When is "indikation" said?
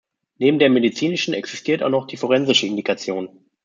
2.65-3.29